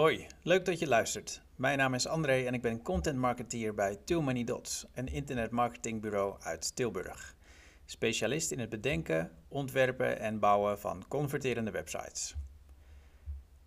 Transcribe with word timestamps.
Hoi, 0.00 0.26
leuk 0.42 0.64
dat 0.64 0.78
je 0.78 0.88
luistert. 0.88 1.42
Mijn 1.56 1.78
naam 1.78 1.94
is 1.94 2.06
André 2.06 2.44
en 2.44 2.54
ik 2.54 2.62
ben 2.62 2.82
content 2.82 3.18
marketeer 3.18 3.74
bij 3.74 3.96
Too 4.04 4.22
Many 4.22 4.44
Dots, 4.44 4.86
een 4.94 5.06
internetmarketingbureau 5.06 6.36
uit 6.42 6.76
Tilburg. 6.76 7.36
Specialist 7.84 8.50
in 8.50 8.58
het 8.58 8.68
bedenken, 8.68 9.30
ontwerpen 9.48 10.18
en 10.20 10.38
bouwen 10.38 10.78
van 10.78 11.04
converterende 11.08 11.70
websites. 11.70 12.36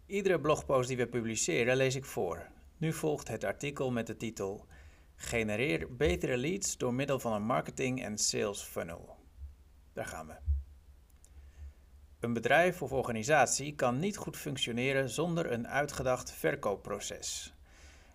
Iedere 0.05 0.39
blogpost 0.39 0.87
die 0.87 0.97
we 0.97 1.07
publiceren 1.07 1.77
lees 1.77 1.95
ik 1.95 2.05
voor. 2.05 2.47
Nu 2.77 2.93
volgt 2.93 3.27
het 3.27 3.43
artikel 3.43 3.91
met 3.91 4.07
de 4.07 4.17
titel 4.17 4.65
Genereer 5.15 5.95
betere 5.95 6.37
leads 6.37 6.77
door 6.77 6.93
middel 6.93 7.19
van 7.19 7.33
een 7.33 7.45
marketing- 7.45 8.03
en 8.03 8.17
sales 8.17 8.61
funnel. 8.61 9.15
Daar 9.93 10.05
gaan 10.05 10.27
we. 10.27 10.52
Een 12.23 12.33
bedrijf 12.33 12.81
of 12.81 12.91
organisatie 12.91 13.75
kan 13.75 13.99
niet 13.99 14.17
goed 14.17 14.37
functioneren 14.37 15.09
zonder 15.09 15.51
een 15.51 15.67
uitgedacht 15.67 16.31
verkoopproces. 16.31 17.53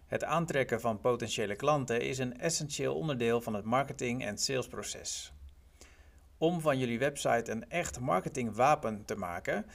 Het 0.06 0.24
aantrekken 0.24 0.80
van 0.80 1.00
potentiële 1.00 1.56
klanten 1.56 2.00
is 2.00 2.18
een 2.18 2.38
essentieel 2.38 2.94
onderdeel 2.94 3.40
van 3.40 3.54
het 3.54 3.64
marketing- 3.64 4.24
en 4.24 4.38
salesproces. 4.38 5.32
Om 6.38 6.60
van 6.60 6.78
jullie 6.78 6.98
website 6.98 7.50
een 7.50 7.70
echt 7.70 8.00
marketingwapen 8.00 9.04
te 9.04 9.16
maken, 9.16 9.66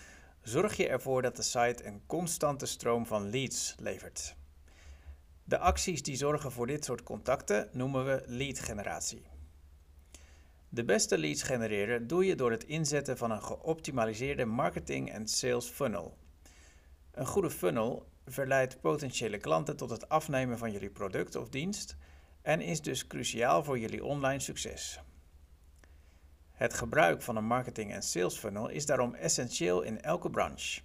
zorg 0.41 0.77
je 0.77 0.87
ervoor 0.87 1.21
dat 1.21 1.35
de 1.35 1.43
site 1.43 1.85
een 1.85 2.01
constante 2.05 2.65
stroom 2.65 3.05
van 3.05 3.29
leads 3.29 3.75
levert. 3.79 4.35
De 5.43 5.57
acties 5.57 6.03
die 6.03 6.15
zorgen 6.15 6.51
voor 6.51 6.67
dit 6.67 6.85
soort 6.85 7.03
contacten 7.03 7.69
noemen 7.71 8.05
we 8.05 8.23
lead 8.25 8.59
generatie. 8.59 9.32
De 10.73 10.83
beste 10.83 11.17
leads 11.17 11.43
genereren 11.43 12.07
doe 12.07 12.25
je 12.25 12.35
door 12.35 12.51
het 12.51 12.63
inzetten 12.63 13.17
van 13.17 13.31
een 13.31 13.43
geoptimaliseerde 13.43 14.45
marketing- 14.45 15.11
en 15.11 15.27
sales 15.27 15.69
funnel. 15.69 16.17
Een 17.11 17.25
goede 17.25 17.49
funnel 17.49 18.07
verleidt 18.25 18.81
potentiële 18.81 19.37
klanten 19.37 19.75
tot 19.75 19.89
het 19.89 20.09
afnemen 20.09 20.57
van 20.57 20.71
jullie 20.71 20.89
product 20.89 21.35
of 21.35 21.49
dienst 21.49 21.95
en 22.41 22.61
is 22.61 22.81
dus 22.81 23.07
cruciaal 23.07 23.63
voor 23.63 23.79
jullie 23.79 24.03
online 24.03 24.39
succes. 24.39 24.99
Het 26.51 26.73
gebruik 26.73 27.21
van 27.21 27.35
een 27.35 27.45
marketing- 27.45 27.91
en 27.91 28.03
sales 28.03 28.37
funnel 28.37 28.69
is 28.69 28.85
daarom 28.85 29.13
essentieel 29.13 29.81
in 29.81 30.01
elke 30.01 30.29
branche. 30.29 30.81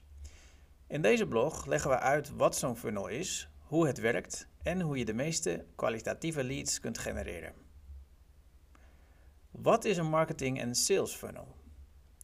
In 0.86 1.02
deze 1.02 1.26
blog 1.26 1.66
leggen 1.66 1.90
we 1.90 1.98
uit 1.98 2.30
wat 2.36 2.56
zo'n 2.56 2.76
funnel 2.76 3.06
is, 3.06 3.48
hoe 3.58 3.86
het 3.86 3.98
werkt 3.98 4.48
en 4.62 4.80
hoe 4.80 4.98
je 4.98 5.04
de 5.04 5.14
meeste 5.14 5.64
kwalitatieve 5.74 6.44
leads 6.44 6.80
kunt 6.80 6.98
genereren. 6.98 7.67
Wat 9.62 9.84
is 9.84 9.96
een 9.96 10.08
marketing- 10.08 10.60
en 10.60 10.74
sales 10.74 11.14
funnel? 11.14 11.46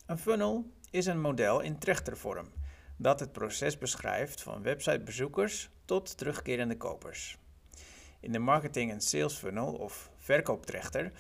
Een 0.07 0.19
funnel 0.19 0.71
is 0.91 1.07
een 1.07 1.21
model 1.21 1.61
in 1.61 1.79
trechtervorm 1.79 2.53
dat 2.97 3.21
het 3.21 3.33
proces 3.33 3.79
beschrijft 3.79 4.43
van 4.43 4.63
websitebezoekers 4.63 5.71
tot 5.85 6.17
terugkerende 6.19 6.77
kopers. 6.77 7.39
In 8.21 8.33
de 8.33 8.39
marketing- 8.39 8.91
en 8.91 9.01
sales 9.01 9.35
funnel 9.35 9.73
of 9.73 10.11
verkooptrechter 10.17 11.13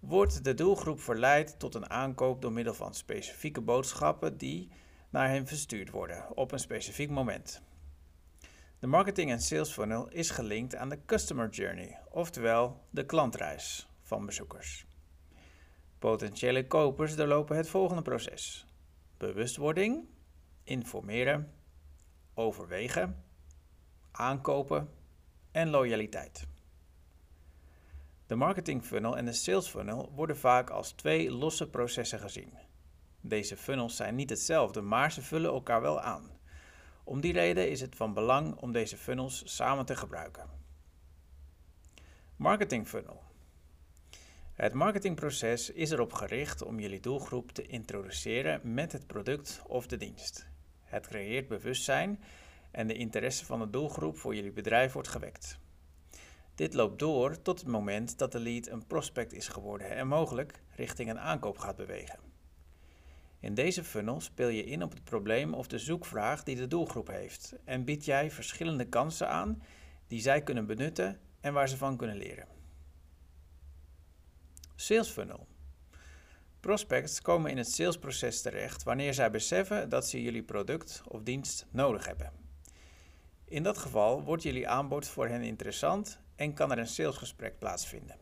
wordt 0.00 0.44
de 0.44 0.54
doelgroep 0.54 1.00
verleid 1.00 1.58
tot 1.58 1.74
een 1.74 1.90
aankoop 1.90 2.42
door 2.42 2.52
middel 2.52 2.74
van 2.74 2.94
specifieke 2.94 3.60
boodschappen 3.60 4.36
die 4.36 4.68
naar 5.10 5.28
hen 5.28 5.46
verstuurd 5.46 5.90
worden 5.90 6.36
op 6.36 6.52
een 6.52 6.58
specifiek 6.58 7.10
moment. 7.10 7.62
De 8.78 8.86
marketing- 8.86 9.30
en 9.30 9.40
sales 9.40 9.72
funnel 9.72 10.08
is 10.08 10.30
gelinkt 10.30 10.74
aan 10.74 10.88
de 10.88 10.98
customer 11.06 11.48
journey, 11.48 11.98
oftewel 12.08 12.80
de 12.90 13.06
klantreis 13.06 13.88
van 14.02 14.26
bezoekers. 14.26 14.88
Potentiële 16.00 16.66
kopers 16.66 17.16
doorlopen 17.16 17.56
het 17.56 17.68
volgende 17.68 18.02
proces: 18.02 18.66
bewustwording, 19.16 20.08
informeren, 20.64 21.52
overwegen, 22.34 23.24
aankopen 24.10 24.90
en 25.50 25.70
loyaliteit. 25.70 26.46
De 28.26 28.34
marketing 28.34 28.84
funnel 28.84 29.16
en 29.16 29.24
de 29.24 29.32
sales 29.32 29.68
funnel 29.68 30.12
worden 30.14 30.36
vaak 30.36 30.70
als 30.70 30.92
twee 30.92 31.30
losse 31.30 31.70
processen 31.70 32.18
gezien. 32.18 32.58
Deze 33.20 33.56
funnels 33.56 33.96
zijn 33.96 34.14
niet 34.14 34.30
hetzelfde, 34.30 34.80
maar 34.80 35.12
ze 35.12 35.22
vullen 35.22 35.50
elkaar 35.50 35.80
wel 35.80 36.00
aan. 36.00 36.30
Om 37.04 37.20
die 37.20 37.32
reden 37.32 37.70
is 37.70 37.80
het 37.80 37.96
van 37.96 38.14
belang 38.14 38.56
om 38.56 38.72
deze 38.72 38.96
funnels 38.96 39.56
samen 39.56 39.86
te 39.86 39.96
gebruiken. 39.96 40.50
Marketing 42.36 42.88
funnel. 42.88 43.29
Het 44.60 44.72
marketingproces 44.72 45.70
is 45.70 45.90
erop 45.90 46.12
gericht 46.12 46.62
om 46.62 46.80
jullie 46.80 47.00
doelgroep 47.00 47.52
te 47.52 47.66
introduceren 47.66 48.74
met 48.74 48.92
het 48.92 49.06
product 49.06 49.62
of 49.66 49.86
de 49.86 49.96
dienst. 49.96 50.48
Het 50.82 51.06
creëert 51.06 51.48
bewustzijn 51.48 52.20
en 52.70 52.86
de 52.86 52.94
interesse 52.94 53.46
van 53.46 53.58
de 53.58 53.70
doelgroep 53.70 54.18
voor 54.18 54.34
jullie 54.34 54.52
bedrijf 54.52 54.92
wordt 54.92 55.08
gewekt. 55.08 55.58
Dit 56.54 56.74
loopt 56.74 56.98
door 56.98 57.42
tot 57.42 57.60
het 57.60 57.68
moment 57.68 58.18
dat 58.18 58.32
de 58.32 58.40
lead 58.40 58.66
een 58.66 58.86
prospect 58.86 59.32
is 59.32 59.48
geworden 59.48 59.90
en 59.90 60.06
mogelijk 60.06 60.62
richting 60.76 61.10
een 61.10 61.20
aankoop 61.20 61.58
gaat 61.58 61.76
bewegen. 61.76 62.18
In 63.38 63.54
deze 63.54 63.84
funnel 63.84 64.20
speel 64.20 64.48
je 64.48 64.64
in 64.64 64.82
op 64.82 64.90
het 64.90 65.04
probleem 65.04 65.54
of 65.54 65.66
de 65.66 65.78
zoekvraag 65.78 66.42
die 66.42 66.56
de 66.56 66.66
doelgroep 66.66 67.08
heeft 67.08 67.54
en 67.64 67.84
bied 67.84 68.04
jij 68.04 68.30
verschillende 68.30 68.88
kansen 68.88 69.28
aan 69.28 69.62
die 70.06 70.20
zij 70.20 70.42
kunnen 70.42 70.66
benutten 70.66 71.20
en 71.40 71.52
waar 71.52 71.68
ze 71.68 71.76
van 71.76 71.96
kunnen 71.96 72.16
leren. 72.16 72.59
Sales 74.80 75.08
funnel. 75.08 75.46
Prospects 76.60 77.20
komen 77.20 77.50
in 77.50 77.56
het 77.56 77.68
salesproces 77.68 78.42
terecht 78.42 78.82
wanneer 78.82 79.14
zij 79.14 79.30
beseffen 79.30 79.88
dat 79.88 80.06
ze 80.06 80.22
jullie 80.22 80.42
product 80.42 81.02
of 81.08 81.22
dienst 81.22 81.66
nodig 81.70 82.06
hebben. 82.06 82.32
In 83.44 83.62
dat 83.62 83.78
geval 83.78 84.22
wordt 84.22 84.42
jullie 84.42 84.68
aanbod 84.68 85.06
voor 85.08 85.28
hen 85.28 85.42
interessant 85.42 86.18
en 86.36 86.54
kan 86.54 86.70
er 86.70 86.78
een 86.78 86.86
salesgesprek 86.86 87.58
plaatsvinden. 87.58 88.16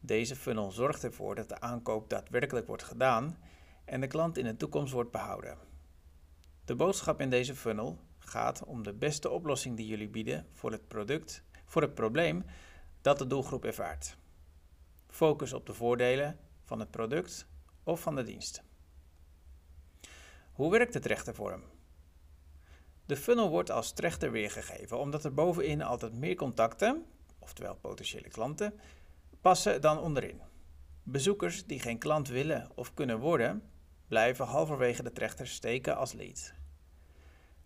Deze 0.00 0.36
funnel 0.36 0.70
zorgt 0.70 1.04
ervoor 1.04 1.34
dat 1.34 1.48
de 1.48 1.60
aankoop 1.60 2.10
daadwerkelijk 2.10 2.66
wordt 2.66 2.82
gedaan 2.82 3.38
en 3.84 4.00
de 4.00 4.06
klant 4.06 4.38
in 4.38 4.44
de 4.44 4.56
toekomst 4.56 4.92
wordt 4.92 5.10
behouden. 5.10 5.58
De 6.64 6.74
boodschap 6.74 7.20
in 7.20 7.30
deze 7.30 7.54
funnel 7.54 7.98
gaat 8.18 8.64
om 8.64 8.82
de 8.82 8.92
beste 8.92 9.30
oplossing 9.30 9.76
die 9.76 9.86
jullie 9.86 10.08
bieden 10.08 10.46
voor 10.52 10.72
het 10.72 10.88
product, 10.88 11.42
voor 11.64 11.82
het 11.82 11.94
probleem 11.94 12.44
dat 13.00 13.18
de 13.18 13.26
doelgroep 13.26 13.64
ervaart. 13.64 14.18
Focus 15.10 15.52
op 15.52 15.66
de 15.66 15.74
voordelen 15.74 16.38
van 16.64 16.80
het 16.80 16.90
product 16.90 17.46
of 17.82 18.00
van 18.00 18.14
de 18.14 18.22
dienst. 18.22 18.62
Hoe 20.52 20.70
werkt 20.70 20.92
de 20.92 20.98
trechtervorm? 20.98 21.62
De 23.06 23.16
funnel 23.16 23.48
wordt 23.48 23.70
als 23.70 23.92
trechter 23.92 24.30
weergegeven 24.30 24.98
omdat 24.98 25.24
er 25.24 25.34
bovenin 25.34 25.82
altijd 25.82 26.12
meer 26.12 26.34
contacten, 26.36 27.04
oftewel 27.38 27.74
potentiële 27.74 28.28
klanten, 28.28 28.80
passen 29.40 29.80
dan 29.80 29.98
onderin. 29.98 30.40
Bezoekers 31.02 31.66
die 31.66 31.80
geen 31.80 31.98
klant 31.98 32.28
willen 32.28 32.70
of 32.74 32.94
kunnen 32.94 33.18
worden, 33.18 33.62
blijven 34.08 34.46
halverwege 34.46 35.02
de 35.02 35.12
trechter 35.12 35.46
steken 35.46 35.96
als 35.96 36.12
lead. 36.12 36.54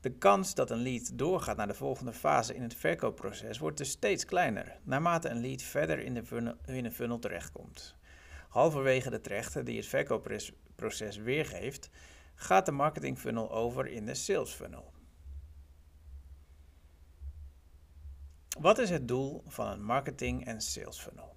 De 0.05 0.11
kans 0.11 0.55
dat 0.55 0.71
een 0.71 0.83
lead 0.83 1.19
doorgaat 1.19 1.57
naar 1.57 1.67
de 1.67 1.75
volgende 1.75 2.13
fase 2.13 2.55
in 2.55 2.63
het 2.63 2.75
verkoopproces 2.75 3.59
wordt 3.59 3.79
dus 3.79 3.91
steeds 3.91 4.25
kleiner, 4.25 4.79
naarmate 4.83 5.29
een 5.29 5.41
lead 5.41 5.63
verder 5.63 5.99
in 5.99 6.83
de 6.83 6.91
funnel, 6.91 7.19
terechtkomt. 7.19 7.97
Halverwege 8.49 9.11
de 9.11 9.21
trechter 9.21 9.65
die 9.65 9.77
het 9.77 9.87
verkoopproces 9.87 11.17
weergeeft, 11.17 11.91
gaat 12.35 12.67
de 12.67 12.73
marketing 12.73 13.19
funnel 13.19 13.53
over 13.53 13.87
in 13.87 14.07
de 14.07 14.15
sales 14.15 14.53
funnel. 14.53 14.93
Wat 18.59 18.79
is 18.79 18.91
het 18.91 19.09
doel 19.09 19.43
van 19.47 19.67
een 19.67 19.85
marketing- 19.85 20.47
en 20.47 20.61
sales 20.61 20.99
funnel? 20.99 21.37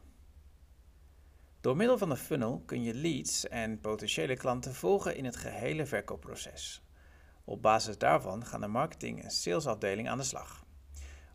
Door 1.61 1.75
middel 1.75 1.97
van 1.97 2.09
de 2.09 2.17
funnel 2.17 2.63
kun 2.65 2.83
je 2.83 2.93
leads 2.93 3.47
en 3.47 3.79
potentiële 3.79 4.37
klanten 4.37 4.73
volgen 4.73 5.15
in 5.15 5.25
het 5.25 5.35
gehele 5.35 5.85
verkoopproces. 5.85 6.81
Op 7.49 7.61
basis 7.61 7.97
daarvan 7.97 8.45
gaan 8.45 8.61
de 8.61 8.67
marketing- 8.67 9.23
en 9.23 9.31
salesafdeling 9.31 10.09
aan 10.09 10.17
de 10.17 10.23
slag. 10.23 10.65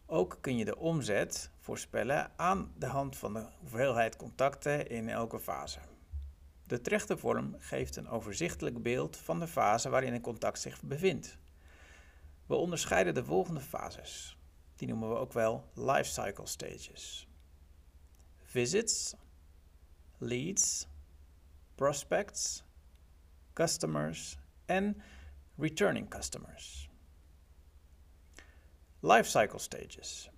Ook 0.06 0.38
kun 0.40 0.56
je 0.56 0.64
de 0.64 0.76
omzet 0.76 1.50
voorspellen 1.58 2.32
aan 2.36 2.72
de 2.78 2.86
hand 2.86 3.16
van 3.16 3.32
de 3.32 3.46
hoeveelheid 3.58 4.16
contacten 4.16 4.88
in 4.88 5.08
elke 5.08 5.40
fase. 5.40 5.78
De 6.66 6.80
trechtervorm 6.80 7.56
geeft 7.58 7.96
een 7.96 8.08
overzichtelijk 8.08 8.82
beeld 8.82 9.16
van 9.16 9.40
de 9.40 9.46
fase 9.46 9.88
waarin 9.88 10.12
een 10.12 10.20
contact 10.20 10.58
zich 10.58 10.82
bevindt. 10.82 11.38
We 12.46 12.54
onderscheiden 12.54 13.14
de 13.14 13.24
volgende 13.24 13.60
fases. 13.60 14.38
Die 14.76 14.88
noemen 14.88 15.08
we 15.08 15.16
ook 15.16 15.32
wel 15.32 15.68
lifecycle 15.74 16.46
stages. 16.46 17.28
Visits, 18.42 19.14
leads, 20.18 20.86
prospects, 21.74 22.64
customers 23.52 24.36
en 24.64 25.02
returning 25.56 26.08
customers. 26.08 26.88
Lifecycle 29.00 29.58
stages. 29.58 30.30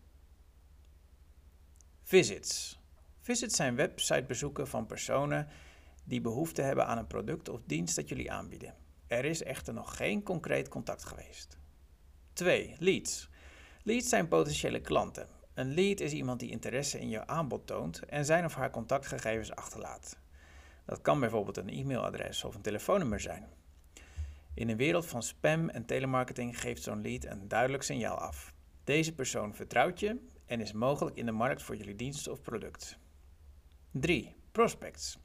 Visits. 2.03 2.79
Visits 3.21 3.57
zijn 3.57 3.77
websitebezoeken 3.77 4.69
van 4.69 4.87
personen 4.87 5.49
die 6.05 6.21
behoefte 6.21 6.63
hebben 6.63 6.87
aan 6.87 6.99
een 6.99 7.07
product 7.07 7.49
of 7.49 7.61
dienst 7.67 7.97
dat 7.97 8.09
jullie 8.09 8.33
aanbieden. 8.33 8.75
Er 9.07 9.25
is 9.25 9.43
echter 9.43 9.75
nog 9.75 9.97
geen 9.97 10.23
concreet 10.23 10.69
contact 10.69 11.05
geweest. 11.05 11.59
2. 12.33 12.77
Leads. 12.79 13.29
Leads 13.83 14.09
zijn 14.09 14.29
potentiële 14.29 14.81
klanten. 14.81 15.29
Een 15.55 15.75
lead 15.75 16.01
is 16.01 16.13
iemand 16.13 16.41
die 16.41 16.51
interesse 16.51 17.01
in 17.01 17.09
jouw 17.09 17.25
aanbod 17.25 17.67
toont 17.67 18.05
en 18.05 18.25
zijn 18.25 18.45
of 18.45 18.55
haar 18.55 18.71
contactgegevens 18.71 19.55
achterlaat. 19.55 20.19
Dat 20.85 21.01
kan 21.01 21.21
bijvoorbeeld 21.21 21.57
een 21.57 21.69
e-mailadres 21.69 22.45
of 22.45 22.55
een 22.55 22.61
telefoonnummer 22.61 23.21
zijn. 23.21 23.49
In 24.55 24.69
een 24.69 24.77
wereld 24.77 25.07
van 25.07 25.23
spam 25.23 25.69
en 25.69 25.85
telemarketing 25.85 26.61
geeft 26.61 26.83
zo'n 26.83 27.03
lead 27.03 27.25
een 27.25 27.49
duidelijk 27.49 27.83
signaal 27.83 28.17
af. 28.17 28.55
Deze 28.85 29.15
persoon 29.15 29.55
vertrouwt 29.55 30.01
je 30.01 30.21
en 30.47 30.61
is 30.61 30.73
mogelijk 30.73 31.17
in 31.17 31.27
de 31.27 31.33
markt 31.33 31.63
voor 31.63 31.77
jullie 31.77 31.97
dienst 31.97 32.29
of 32.29 32.43
product. 32.43 32.99
3. 33.91 34.35
Prospects. 34.53 35.19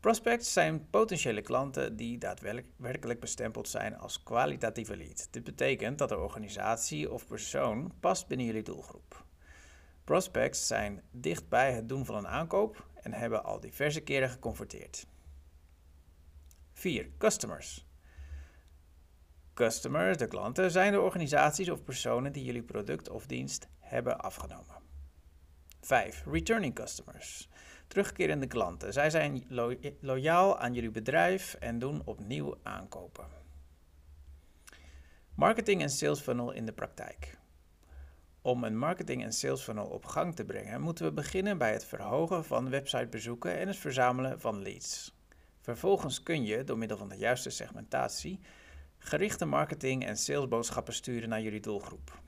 Prospects 0.00 0.52
zijn 0.52 0.90
potentiële 0.90 1.40
klanten 1.40 1.96
die 1.96 2.18
daadwerkelijk 2.18 3.20
bestempeld 3.20 3.68
zijn 3.68 3.96
als 3.98 4.22
kwalitatieve 4.22 4.96
lead. 4.96 5.28
Dit 5.30 5.44
betekent 5.44 5.98
dat 5.98 6.08
de 6.08 6.18
organisatie 6.18 7.12
of 7.12 7.26
persoon 7.26 7.92
past 8.00 8.26
binnen 8.26 8.46
jullie 8.46 8.62
doelgroep. 8.62 9.24
Prospects 10.04 10.66
zijn 10.66 11.02
dicht 11.10 11.48
bij 11.48 11.72
het 11.72 11.88
doen 11.88 12.04
van 12.04 12.16
een 12.16 12.28
aankoop 12.28 12.88
en 12.94 13.12
hebben 13.12 13.44
al 13.44 13.60
diverse 13.60 14.00
keren 14.00 14.30
geconverteerd. 14.30 15.06
4. 16.72 17.10
Customers. 17.18 17.85
Customers, 19.56 20.16
de 20.16 20.26
klanten, 20.26 20.70
zijn 20.70 20.92
de 20.92 21.00
organisaties 21.00 21.70
of 21.70 21.82
personen 21.82 22.32
die 22.32 22.44
jullie 22.44 22.62
product 22.62 23.08
of 23.08 23.26
dienst 23.26 23.68
hebben 23.78 24.18
afgenomen. 24.18 24.76
5. 25.80 26.24
Returning 26.26 26.74
customers. 26.74 27.48
Terugkerende 27.86 28.46
klanten. 28.46 28.92
Zij 28.92 29.10
zijn 29.10 29.44
loyaal 30.00 30.58
aan 30.58 30.74
jullie 30.74 30.90
bedrijf 30.90 31.54
en 31.54 31.78
doen 31.78 32.02
opnieuw 32.04 32.58
aankopen. 32.62 33.24
Marketing 35.34 35.82
en 35.82 35.90
sales 35.90 36.20
funnel 36.20 36.52
in 36.52 36.66
de 36.66 36.72
praktijk. 36.72 37.38
Om 38.42 38.64
een 38.64 38.78
marketing 38.78 39.22
en 39.22 39.32
sales 39.32 39.62
funnel 39.62 39.86
op 39.86 40.04
gang 40.04 40.34
te 40.34 40.44
brengen, 40.44 40.80
moeten 40.80 41.04
we 41.04 41.12
beginnen 41.12 41.58
bij 41.58 41.72
het 41.72 41.84
verhogen 41.84 42.44
van 42.44 42.70
websitebezoeken 42.70 43.58
en 43.58 43.66
het 43.66 43.76
verzamelen 43.76 44.40
van 44.40 44.62
leads. 44.62 45.14
Vervolgens 45.60 46.22
kun 46.22 46.44
je, 46.44 46.64
door 46.64 46.78
middel 46.78 46.96
van 46.96 47.08
de 47.08 47.16
juiste 47.16 47.50
segmentatie, 47.50 48.40
gerichte 49.06 49.44
marketing 49.44 50.04
en 50.04 50.16
salesboodschappen 50.16 50.94
sturen 50.94 51.28
naar 51.28 51.40
jullie 51.40 51.60
doelgroep. 51.60 52.20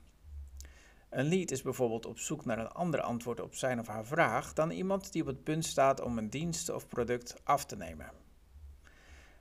Een 1.09 1.25
lead 1.25 1.51
is 1.51 1.61
bijvoorbeeld 1.61 2.05
op 2.05 2.19
zoek 2.19 2.45
naar 2.45 2.59
een 2.59 2.71
ander 2.71 3.01
antwoord 3.01 3.39
op 3.39 3.55
zijn 3.55 3.79
of 3.79 3.87
haar 3.87 4.05
vraag 4.05 4.53
dan 4.53 4.71
iemand 4.71 5.11
die 5.11 5.21
op 5.21 5.27
het 5.27 5.43
punt 5.43 5.65
staat 5.65 6.01
om 6.01 6.17
een 6.17 6.29
dienst 6.29 6.69
of 6.69 6.87
product 6.87 7.35
af 7.43 7.65
te 7.65 7.75
nemen. 7.75 8.11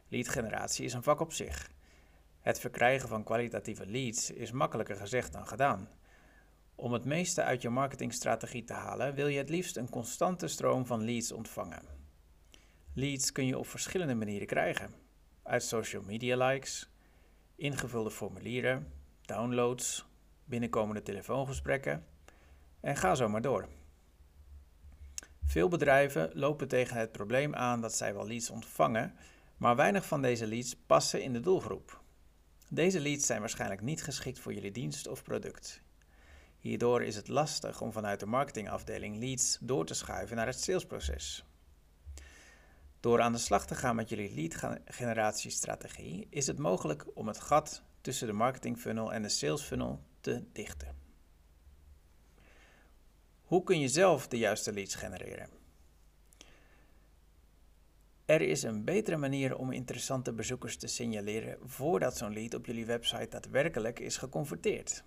Leadgeneratie 0.09 0.85
is 0.85 0.93
een 0.93 1.03
vak 1.03 1.21
op 1.21 1.33
zich. 1.33 1.71
Het 2.41 2.61
verkrijgen 2.61 3.09
van 3.09 3.25
kwalitatieve 3.25 3.87
leads 3.87 4.31
is 4.31 4.53
makkelijker 4.53 4.97
gezegd 4.97 5.33
dan 5.33 5.47
gedaan. 5.47 5.89
Om 6.75 6.93
het 6.93 7.05
meeste 7.05 7.43
uit 7.43 7.63
je 7.63 7.71
marketingstrategie 7.71 8.65
te 8.65 8.73
halen, 8.73 9.15
wil 9.15 9.27
je 9.27 9.39
het 9.39 9.51
liefst 9.51 9.77
een 9.77 9.91
constante 9.91 10.49
stroom 10.49 10.87
van 10.87 11.05
leads 11.05 11.33
ontvangen. 11.33 11.83
Leads 12.95 13.33
kun 13.33 13.47
je 13.47 13.59
op 13.59 13.67
verschillende 13.67 14.15
manieren 14.15 14.47
krijgen: 14.47 14.95
uit 15.43 15.63
social 15.63 16.03
media 16.03 16.47
likes, 16.47 16.91
ingevulde 17.59 18.11
formulieren, 18.11 18.93
downloads, 19.21 20.07
binnenkomende 20.45 21.03
telefoongesprekken 21.03 22.07
en 22.81 22.97
ga 22.97 23.15
zo 23.15 23.29
maar 23.29 23.43
door. 23.43 23.69
Veel 25.45 25.69
bedrijven 25.69 26.31
lopen 26.35 26.69
tegen 26.69 26.97
het 26.97 27.13
probleem 27.13 27.55
aan 27.55 27.81
dat 27.81 27.95
zij 27.95 28.15
wel 28.15 28.27
leads 28.27 28.51
ontvangen, 28.51 29.15
maar 29.57 29.77
weinig 29.77 30.07
van 30.07 30.23
deze 30.23 30.47
leads 30.47 30.77
passen 30.87 31.23
in 31.23 31.33
de 31.33 31.41
doelgroep. 31.41 32.01
Deze 32.69 33.01
leads 33.01 33.27
zijn 33.27 33.41
waarschijnlijk 33.41 33.81
niet 33.81 34.03
geschikt 34.03 34.39
voor 34.39 34.55
jullie 34.55 34.71
dienst 34.71 35.09
of 35.09 35.23
product. 35.23 35.83
Hierdoor 36.59 37.03
is 37.03 37.17
het 37.17 37.29
lastig 37.29 37.81
om 37.81 37.93
vanuit 37.93 38.21
de 38.21 38.27
marketingafdeling 38.27 39.19
leads 39.19 39.59
door 39.61 39.87
te 39.87 39.95
schuiven 39.95 40.37
naar 40.37 40.47
het 40.47 40.61
salesproces. 40.61 41.45
Door 43.01 43.21
aan 43.21 43.33
de 43.33 43.39
slag 43.39 43.67
te 43.67 43.75
gaan 43.75 43.97
met 43.97 44.09
jullie 44.09 44.35
lead 44.35 44.81
generatiestrategie 44.85 46.27
is 46.31 46.47
het 46.47 46.59
mogelijk 46.59 47.07
om 47.15 47.27
het 47.27 47.41
gat 47.41 47.83
tussen 48.01 48.27
de 48.27 48.33
marketing 48.33 48.79
funnel 48.79 49.13
en 49.13 49.23
de 49.23 49.29
sales 49.29 49.63
funnel 49.63 50.01
te 50.21 50.45
dichten. 50.53 50.97
Hoe 53.43 53.63
kun 53.63 53.81
je 53.81 53.89
zelf 53.89 54.29
de 54.29 54.39
juiste 54.39 54.73
leads 54.73 54.95
genereren? 54.95 55.49
Er 58.25 58.41
is 58.41 58.63
een 58.63 58.85
betere 58.85 59.17
manier 59.17 59.57
om 59.57 59.73
interessante 59.73 60.33
bezoekers 60.33 60.77
te 60.77 60.87
signaleren 60.87 61.59
voordat 61.65 62.17
zo'n 62.17 62.33
lead 62.33 62.55
op 62.55 62.67
jullie 62.67 62.87
website 62.87 63.29
daadwerkelijk 63.29 63.99
is 63.99 64.17
geconverteerd. 64.17 65.05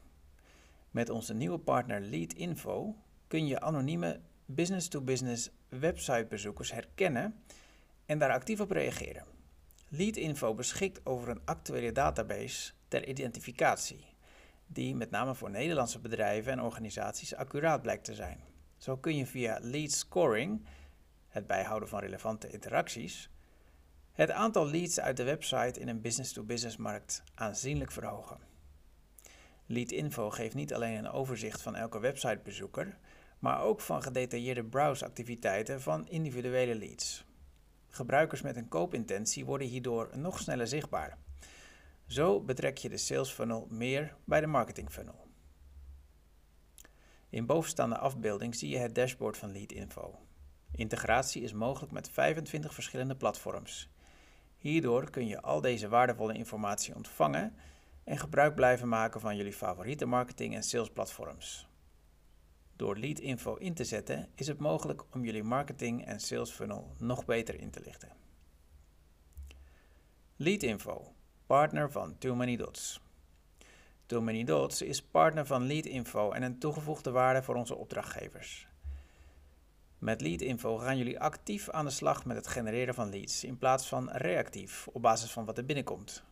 Met 0.92 1.10
onze 1.10 1.34
nieuwe 1.34 1.60
partner 1.60 2.02
Leadinfo 2.02 2.96
kun 3.28 3.48
je 3.48 3.60
anonieme 3.60 4.20
business-to-business 4.46 5.50
websitebezoekers 5.70 6.72
herkennen 6.72 7.44
en 8.12 8.18
daar 8.18 8.32
actief 8.32 8.60
op 8.60 8.72
reageren. 8.72 9.26
Leadinfo 9.88 10.54
beschikt 10.54 11.06
over 11.06 11.30
een 11.30 11.42
actuele 11.46 11.92
database 11.92 12.72
ter 12.88 13.08
identificatie 13.08 14.06
die 14.68 14.96
met 14.96 15.12
name 15.12 15.36
voor 15.36 15.50
Nederlandse 15.50 16.00
bedrijven 16.00 16.52
en 16.52 16.62
organisaties 16.62 17.36
accuraat 17.36 17.82
blijkt 17.82 18.04
te 18.04 18.16
zijn. 18.16 18.40
Zo 18.78 18.98
kun 18.98 19.16
je 19.16 19.26
via 19.26 19.60
lead 19.62 19.92
scoring, 19.92 20.66
het 21.28 21.48
bijhouden 21.48 21.90
van 21.90 22.00
relevante 22.00 22.50
interacties, 22.50 23.30
het 24.12 24.32
aantal 24.32 24.70
leads 24.70 25.00
uit 25.00 25.18
de 25.18 25.24
website 25.24 25.80
in 25.80 25.88
een 25.88 26.02
business-to-business 26.02 26.78
markt 26.78 27.24
aanzienlijk 27.36 27.92
verhogen. 27.92 28.38
Leadinfo 29.66 30.30
geeft 30.30 30.56
niet 30.56 30.74
alleen 30.74 30.98
een 30.98 31.12
overzicht 31.12 31.62
van 31.62 31.76
elke 31.76 32.00
websitebezoeker, 32.00 32.98
maar 33.40 33.62
ook 33.62 33.82
van 33.82 34.04
gedetailleerde 34.04 34.64
browseactiviteiten 34.64 35.82
van 35.82 36.08
individuele 36.08 36.76
leads. 36.76 37.30
Gebruikers 37.94 38.42
met 38.42 38.56
een 38.56 38.68
koopintentie 38.68 39.46
worden 39.46 39.68
hierdoor 39.68 40.10
nog 40.18 40.40
sneller 40.40 40.68
zichtbaar. 40.68 41.18
Zo 42.08 42.42
betrek 42.42 42.78
je 42.78 42.90
de 42.90 42.98
sales 42.98 43.32
funnel 43.32 43.68
meer 43.70 44.16
bij 44.26 44.42
de 44.42 44.48
marketing 44.48 44.92
funnel. 44.92 45.28
In 47.30 47.46
bovenstaande 47.46 47.98
afbeelding 47.98 48.56
zie 48.56 48.70
je 48.70 48.78
het 48.78 48.96
dashboard 48.96 49.38
van 49.38 49.52
Leadinfo. 49.52 50.20
Integratie 50.72 51.42
is 51.42 51.54
mogelijk 51.54 51.92
met 51.92 52.10
25 52.10 52.74
verschillende 52.74 53.16
platforms. 53.16 53.90
Hierdoor 54.58 55.10
kun 55.10 55.28
je 55.28 55.42
al 55.42 55.62
deze 55.62 55.88
waardevolle 55.88 56.34
informatie 56.34 56.96
ontvangen 56.96 57.56
en 58.04 58.18
gebruik 58.18 58.56
blijven 58.56 58.88
maken 58.88 59.22
van 59.22 59.36
jullie 59.36 59.54
favoriete 59.54 60.06
marketing- 60.06 60.56
en 60.56 60.64
salesplatforms. 60.64 61.71
Door 62.82 62.98
Leadinfo 62.98 63.56
in 63.56 63.74
te 63.74 63.84
zetten 63.84 64.30
is 64.36 64.48
het 64.48 64.60
mogelijk 64.60 65.04
om 65.12 65.24
jullie 65.24 65.44
marketing- 65.44 66.06
en 66.06 66.20
sales 66.20 66.50
funnel 66.50 66.96
nog 66.98 67.26
beter 67.26 67.60
in 67.60 67.70
te 67.70 67.82
lichten. 67.82 68.10
Leadinfo 70.36 71.14
partner 71.46 71.92
van 71.92 72.18
Too 72.18 72.36
Many 72.36 72.56
Dots. 72.56 73.02
Too 74.06 74.22
Many 74.22 74.44
Dots 74.44 74.82
is 74.82 75.02
partner 75.02 75.46
van 75.46 75.68
Leadinfo 75.68 76.32
en 76.32 76.44
een 76.44 76.60
toegevoegde 76.60 77.12
waarde 77.12 77.44
voor 77.44 77.56
onze 77.56 77.76
opdrachtgevers. 77.76 78.68
Met 79.98 80.22
Leadinfo 80.22 80.78
gaan 80.78 80.98
jullie 80.98 81.20
actief 81.20 81.70
aan 81.70 81.86
de 81.86 81.92
slag 81.92 82.26
met 82.26 82.38
het 82.38 82.48
genereren 82.48 82.94
van 82.94 83.10
leads 83.10 83.44
in 83.44 83.58
plaats 83.58 83.88
van 83.88 84.10
reactief 84.10 84.88
op 84.88 85.02
basis 85.02 85.32
van 85.32 85.46
wat 85.46 85.58
er 85.58 85.66
binnenkomt. 85.66 86.24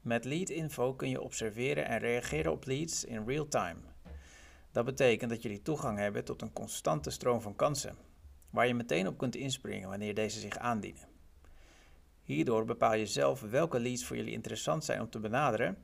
Met 0.00 0.24
Leadinfo 0.24 0.94
kun 0.94 1.08
je 1.08 1.20
observeren 1.20 1.86
en 1.86 1.98
reageren 1.98 2.52
op 2.52 2.66
leads 2.66 3.04
in 3.04 3.24
real 3.26 3.48
time. 3.48 3.80
Dat 4.72 4.84
betekent 4.84 5.30
dat 5.30 5.42
jullie 5.42 5.62
toegang 5.62 5.98
hebben 5.98 6.24
tot 6.24 6.42
een 6.42 6.52
constante 6.52 7.10
stroom 7.10 7.40
van 7.40 7.56
kansen, 7.56 7.96
waar 8.50 8.66
je 8.66 8.74
meteen 8.74 9.06
op 9.06 9.18
kunt 9.18 9.36
inspringen 9.36 9.88
wanneer 9.88 10.14
deze 10.14 10.40
zich 10.40 10.58
aandienen. 10.58 11.08
Hierdoor 12.22 12.64
bepaal 12.64 12.94
je 12.94 13.06
zelf 13.06 13.40
welke 13.40 13.80
leads 13.80 14.04
voor 14.04 14.16
jullie 14.16 14.32
interessant 14.32 14.84
zijn 14.84 15.00
om 15.00 15.10
te 15.10 15.20
benaderen 15.20 15.78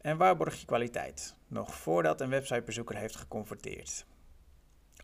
en 0.00 0.16
waarborg 0.16 0.60
je 0.60 0.66
kwaliteit, 0.66 1.36
nog 1.46 1.74
voordat 1.74 2.20
een 2.20 2.28
websitebezoeker 2.28 2.96
heeft 2.96 3.16
geconverteerd. 3.16 4.06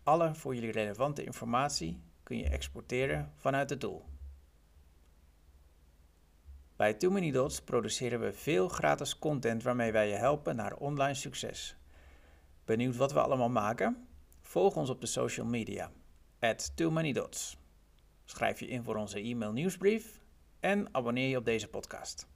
Alle 0.02 0.34
voor 0.34 0.54
jullie 0.54 0.72
relevante 0.72 1.24
informatie 1.24 2.00
kun 2.22 2.36
je 2.36 2.48
exporteren 2.48 3.32
vanuit 3.36 3.70
het 3.70 3.80
doel. 3.80 4.04
Bij 6.76 6.94
Too 6.94 7.10
Many 7.10 7.30
Dots 7.30 7.62
produceren 7.62 8.20
we 8.20 8.32
veel 8.32 8.68
gratis 8.68 9.18
content 9.18 9.62
waarmee 9.62 9.92
wij 9.92 10.08
je 10.08 10.14
helpen 10.14 10.56
naar 10.56 10.76
online 10.76 11.14
succes. 11.14 11.79
Benieuwd 12.70 12.96
wat 12.96 13.12
we 13.12 13.20
allemaal 13.20 13.48
maken? 13.48 14.08
Volg 14.40 14.76
ons 14.76 14.90
op 14.90 15.00
de 15.00 15.06
social 15.06 15.46
media, 15.46 15.90
at 16.40 16.76
Too 16.76 16.90
Many 16.90 17.12
Dots. 17.12 17.56
Schrijf 18.24 18.60
je 18.60 18.66
in 18.66 18.82
voor 18.82 18.96
onze 18.96 19.20
e-mail 19.20 19.52
nieuwsbrief 19.52 20.20
en 20.60 20.94
abonneer 20.94 21.28
je 21.28 21.36
op 21.36 21.44
deze 21.44 21.68
podcast. 21.68 22.28